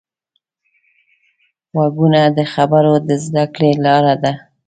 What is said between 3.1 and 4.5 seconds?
زده کړې لاره ده